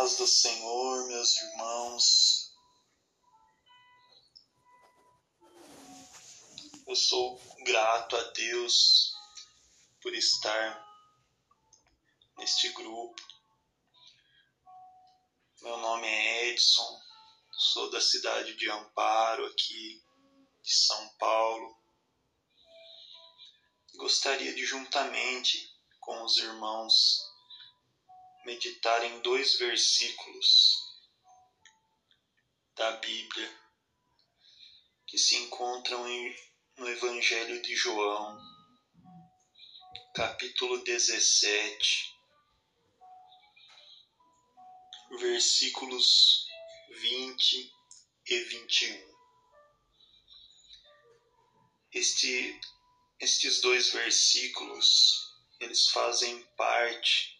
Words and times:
paz 0.00 0.16
do 0.16 0.26
Senhor, 0.26 1.08
meus 1.08 1.36
irmãos. 1.42 2.54
Eu 6.86 6.96
sou 6.96 7.38
grato 7.66 8.16
a 8.16 8.22
Deus 8.30 9.12
por 10.00 10.14
estar 10.14 10.82
neste 12.38 12.70
grupo. 12.70 13.14
Meu 15.60 15.76
nome 15.76 16.06
é 16.06 16.48
Edson, 16.48 16.98
sou 17.52 17.90
da 17.90 18.00
cidade 18.00 18.56
de 18.56 18.70
Amparo, 18.70 19.44
aqui 19.48 20.02
de 20.62 20.72
São 20.72 21.08
Paulo. 21.18 21.78
Gostaria 23.96 24.54
de, 24.54 24.64
juntamente 24.64 25.58
com 26.00 26.24
os 26.24 26.38
irmãos, 26.38 27.29
meditar 28.50 29.04
em 29.04 29.20
dois 29.20 29.58
versículos 29.58 30.74
da 32.74 32.90
Bíblia 32.96 33.48
que 35.06 35.16
se 35.16 35.36
encontram 35.36 36.04
em, 36.08 36.36
no 36.76 36.88
Evangelho 36.88 37.62
de 37.62 37.76
João, 37.76 38.36
capítulo 40.16 40.82
17, 40.82 42.12
versículos 45.20 46.44
20 47.02 47.72
e 48.26 48.38
21. 48.40 49.14
Este, 51.92 52.60
estes 53.20 53.60
dois 53.60 53.92
versículos, 53.92 55.36
eles 55.60 55.86
fazem 55.90 56.42
parte 56.56 57.39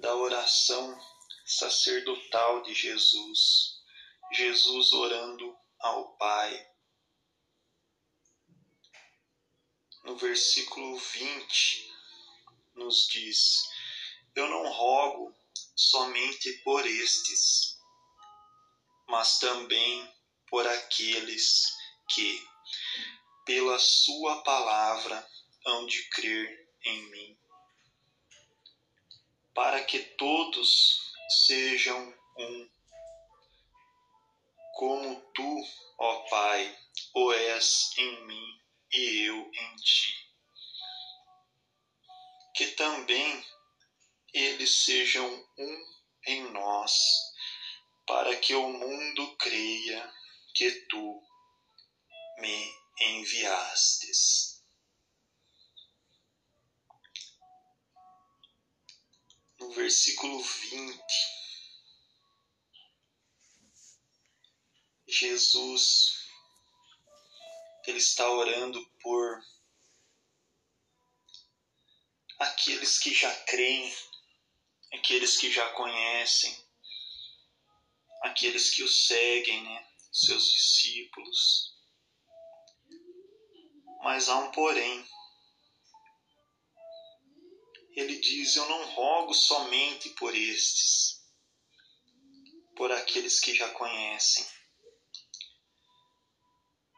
da 0.00 0.14
oração 0.16 0.98
sacerdotal 1.44 2.62
de 2.62 2.72
Jesus, 2.72 3.78
Jesus 4.32 4.92
orando 4.92 5.54
ao 5.78 6.16
Pai. 6.16 6.66
No 10.04 10.16
versículo 10.16 10.96
20, 10.96 11.92
nos 12.76 13.08
diz: 13.08 13.68
Eu 14.34 14.48
não 14.48 14.72
rogo 14.72 15.36
somente 15.76 16.50
por 16.64 16.86
estes, 16.86 17.76
mas 19.06 19.38
também 19.38 20.10
por 20.48 20.66
aqueles 20.66 21.66
que, 22.08 22.42
pela 23.44 23.78
Sua 23.78 24.42
palavra, 24.42 25.28
hão 25.66 25.84
de 25.84 26.02
crer 26.08 26.70
em 26.86 27.02
mim 27.10 27.49
para 29.54 29.84
que 29.84 29.98
todos 30.16 31.12
sejam 31.46 32.14
um. 32.38 32.68
Como 34.74 35.20
tu, 35.34 35.64
ó 35.98 36.28
Pai, 36.28 36.78
o 37.14 37.32
és 37.32 37.90
em 37.98 38.26
mim 38.26 38.60
e 38.92 39.26
eu 39.26 39.36
em 39.36 39.76
ti. 39.76 40.14
Que 42.54 42.66
também 42.68 43.44
eles 44.32 44.84
sejam 44.84 45.28
um 45.58 45.84
em 46.26 46.52
nós, 46.52 46.92
para 48.06 48.36
que 48.36 48.54
o 48.54 48.68
mundo 48.68 49.36
creia 49.36 50.12
que 50.54 50.70
tu 50.88 51.22
me 52.38 52.72
enviastes. 53.00 54.49
Versículo 59.70 60.42
20, 60.42 61.02
Jesus 65.06 66.20
ele 67.86 67.98
está 67.98 68.30
orando 68.30 68.84
por 69.02 69.42
aqueles 72.38 72.98
que 72.98 73.12
já 73.12 73.34
creem, 73.44 73.94
aqueles 74.92 75.36
que 75.36 75.50
já 75.50 75.68
conhecem, 75.72 76.56
aqueles 78.22 78.70
que 78.70 78.82
o 78.82 78.88
seguem, 78.88 79.62
né? 79.62 79.86
seus 80.12 80.50
discípulos. 80.52 81.74
Mas 84.02 84.28
há 84.28 84.36
um 84.38 84.50
porém 84.52 85.06
ele 87.94 88.18
diz: 88.18 88.56
Eu 88.56 88.68
não 88.68 88.84
rogo 88.90 89.34
somente 89.34 90.10
por 90.10 90.34
estes, 90.34 91.20
por 92.76 92.92
aqueles 92.92 93.40
que 93.40 93.54
já 93.54 93.68
conhecem, 93.70 94.46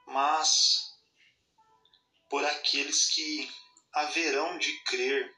mas 0.07 0.93
por 2.29 2.45
aqueles 2.45 3.09
que 3.09 3.51
haverão 3.93 4.59
de 4.59 4.79
crer, 4.85 5.35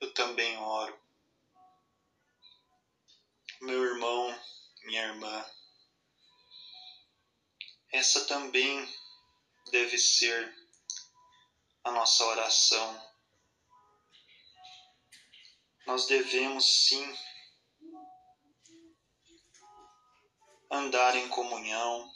eu 0.00 0.12
também 0.14 0.56
oro. 0.58 0.98
Meu 3.60 3.82
irmão, 3.84 4.40
minha 4.84 5.02
irmã, 5.02 5.44
essa 7.90 8.24
também 8.26 8.88
deve 9.70 9.98
ser 9.98 10.56
a 11.84 11.90
nossa 11.90 12.24
oração 12.24 13.08
nós 15.88 16.04
devemos 16.04 16.86
sim 16.86 17.16
andar 20.70 21.16
em 21.16 21.26
comunhão, 21.30 22.12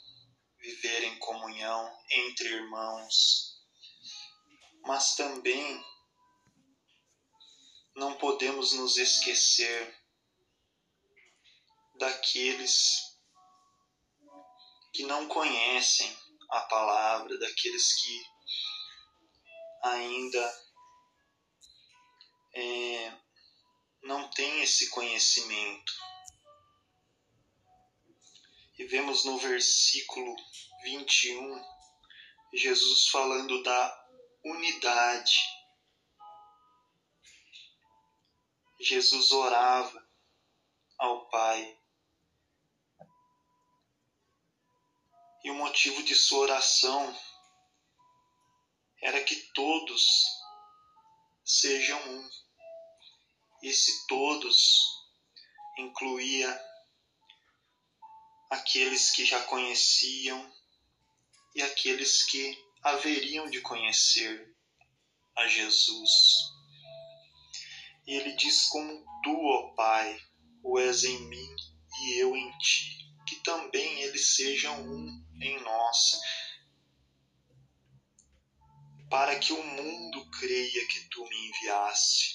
viver 0.59 1.05
em 1.05 1.17
comunhão 1.17 1.91
entre 2.11 2.49
irmãos, 2.49 3.59
mas 4.85 5.15
também 5.15 5.83
não 7.95 8.15
podemos 8.19 8.73
nos 8.73 8.95
esquecer 8.97 9.99
daqueles 11.97 13.17
que 14.93 15.01
não 15.01 15.27
conhecem 15.27 16.15
a 16.51 16.61
palavra, 16.61 17.39
daqueles 17.39 17.91
que 18.03 18.23
ainda 19.81 20.63
é, 22.55 23.23
não 24.03 24.29
tem 24.29 24.61
esse 24.61 24.89
conhecimento. 24.89 25.93
E 28.77 28.85
vemos 28.85 29.23
no 29.23 29.37
versículo 29.37 30.35
21 30.83 31.73
Jesus 32.53 33.07
falando 33.07 33.63
da 33.63 34.07
unidade. 34.43 35.39
Jesus 38.79 39.31
orava 39.31 40.07
ao 40.99 41.27
Pai. 41.29 41.79
E 45.43 45.49
o 45.49 45.55
motivo 45.55 46.03
de 46.03 46.13
sua 46.13 46.39
oração 46.39 47.19
era 49.01 49.23
que 49.23 49.35
todos 49.53 50.27
sejam 51.43 51.99
um. 52.09 52.42
Esse 53.63 54.05
todos 54.07 55.07
incluía 55.79 56.61
aqueles 58.49 59.09
que 59.11 59.23
já 59.23 59.41
conheciam 59.43 60.53
e 61.55 61.63
aqueles 61.63 62.23
que 62.25 62.61
haveriam 62.83 63.49
de 63.49 63.61
conhecer 63.61 64.53
a 65.37 65.47
Jesus. 65.47 66.11
E 68.05 68.15
ele 68.15 68.33
diz: 68.33 68.67
Como 68.67 69.05
tu, 69.23 69.33
ó 69.33 69.73
Pai, 69.75 70.19
o 70.61 70.77
és 70.77 71.05
em 71.05 71.17
mim 71.29 71.55
e 72.01 72.19
eu 72.19 72.35
em 72.35 72.51
ti, 72.57 72.97
que 73.25 73.37
também 73.43 74.01
eles 74.01 74.35
sejam 74.35 74.77
um 74.83 75.25
em 75.41 75.57
nós, 75.61 76.19
para 79.09 79.39
que 79.39 79.53
o 79.53 79.63
mundo 79.63 80.29
creia 80.31 80.87
que 80.87 81.07
tu 81.09 81.23
me 81.23 81.47
enviaste. 81.47 82.32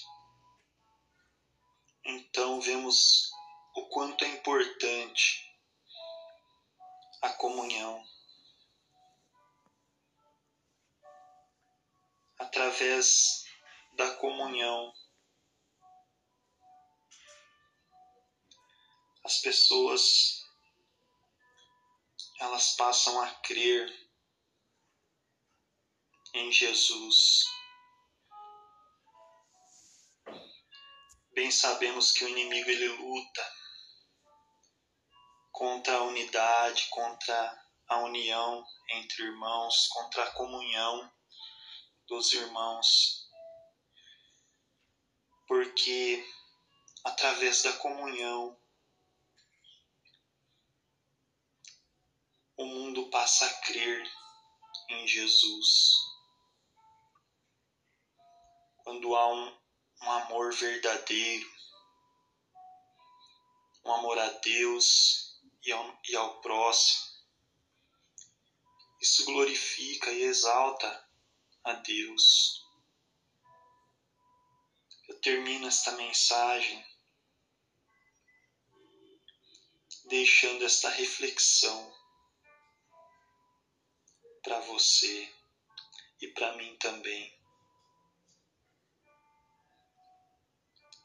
Então 2.11 2.59
vemos 2.59 3.29
o 3.75 3.87
quanto 3.89 4.25
é 4.25 4.27
importante 4.29 5.47
a 7.21 7.29
comunhão. 7.33 8.03
Através 12.39 13.43
da 13.93 14.15
comunhão, 14.15 14.91
as 19.23 19.37
pessoas 19.41 20.43
elas 22.39 22.75
passam 22.75 23.21
a 23.21 23.29
crer 23.41 23.87
em 26.33 26.51
Jesus. 26.51 27.58
Bem 31.39 31.51
sabemos 31.51 32.11
que 32.11 32.25
o 32.25 32.27
inimigo 32.27 32.69
ele 32.69 32.89
luta 32.89 33.55
contra 35.53 35.95
a 35.95 36.01
unidade, 36.01 36.89
contra 36.89 37.65
a 37.87 37.99
união 37.99 38.61
entre 38.89 39.23
irmãos, 39.23 39.87
contra 39.87 40.25
a 40.25 40.31
comunhão 40.31 41.09
dos 42.09 42.33
irmãos. 42.33 43.25
Porque 45.47 46.27
através 47.05 47.63
da 47.63 47.71
comunhão 47.71 48.61
o 52.57 52.65
mundo 52.65 53.09
passa 53.09 53.45
a 53.45 53.53
crer 53.61 54.05
em 54.89 55.07
Jesus. 55.07 55.93
Quando 58.83 59.15
há 59.15 59.33
um, 59.33 59.68
um 60.01 60.11
amor 60.11 60.53
verdadeiro, 60.53 61.49
um 63.85 63.91
amor 63.93 64.17
a 64.17 64.29
Deus 64.39 65.39
e 65.63 65.71
ao, 65.71 65.99
e 66.07 66.15
ao 66.15 66.41
próximo, 66.41 67.09
isso 69.01 69.25
glorifica 69.25 70.11
e 70.11 70.23
exalta 70.23 71.09
a 71.63 71.73
Deus. 71.73 72.65
Eu 75.07 75.19
termino 75.21 75.67
esta 75.67 75.91
mensagem 75.93 76.85
deixando 80.05 80.65
esta 80.65 80.89
reflexão 80.89 81.93
para 84.43 84.59
você 84.61 85.31
e 86.21 86.27
para 86.29 86.55
mim 86.57 86.75
também. 86.77 87.38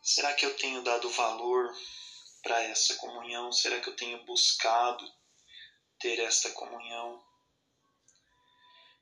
Será 0.04 0.34
que 0.34 0.44
eu 0.44 0.54
tenho 0.54 0.82
dado 0.82 1.08
valor 1.08 1.74
para 2.42 2.62
essa 2.64 2.94
comunhão? 2.96 3.50
Será 3.50 3.80
que 3.80 3.88
eu 3.88 3.96
tenho 3.96 4.22
buscado 4.26 5.02
ter 5.98 6.18
esta 6.18 6.50
comunhão? 6.50 7.24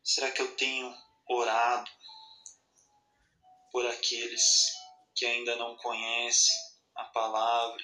Será 0.05 0.31
que 0.31 0.41
eu 0.41 0.55
tenho 0.55 0.95
orado 1.29 1.91
por 3.73 3.85
aqueles 3.85 4.71
que 5.17 5.27
ainda 5.27 5.57
não 5.57 5.77
conhecem 5.79 6.55
a 6.95 7.05
palavra? 7.07 7.83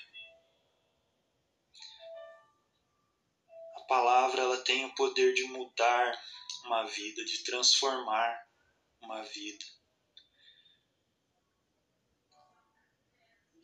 A 3.79 3.81
palavra 3.89 4.43
ela 4.43 4.63
tem 4.63 4.85
o 4.85 4.95
poder 4.95 5.35
de 5.35 5.43
mudar 5.43 6.23
uma 6.67 6.87
vida, 6.87 7.25
de 7.25 7.43
transformar 7.43 8.49
uma 9.01 9.25
vida. 9.25 9.78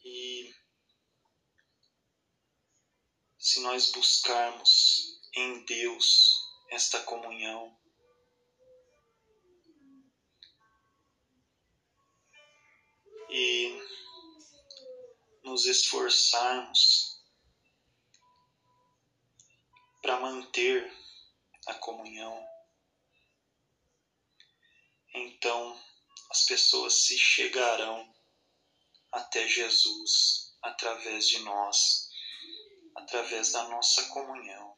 E 0.04 0.54
se 3.38 3.60
nós 3.60 3.90
buscarmos 3.92 5.20
em 5.34 5.64
Deus 5.64 6.30
esta 6.70 7.02
comunhão, 7.02 7.74
e 13.30 13.76
nos 15.42 15.66
esforçarmos 15.66 17.20
para 20.00 20.20
manter 20.20 20.88
a 21.66 21.74
comunhão, 21.74 22.46
então 25.14 25.76
as 26.30 26.44
pessoas 26.44 27.06
se 27.06 27.18
chegarão 27.18 28.13
até 29.14 29.46
Jesus 29.46 30.56
através 30.60 31.28
de 31.28 31.38
nós, 31.40 32.08
através 32.96 33.52
da 33.52 33.68
nossa 33.68 34.08
comunhão 34.08 34.76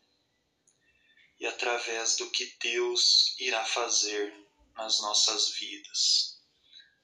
e 1.41 1.47
através 1.47 2.17
do 2.17 2.31
que 2.31 2.57
Deus 2.61 3.35
irá 3.39 3.65
fazer 3.65 4.35
nas 4.75 5.01
nossas 5.01 5.51
vidas. 5.51 6.39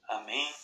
Amém? 0.08 0.54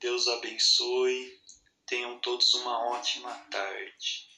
Deus 0.00 0.26
abençoe. 0.26 1.40
Tenham 1.86 2.18
todos 2.20 2.54
uma 2.54 2.90
ótima 2.90 3.32
tarde. 3.50 4.29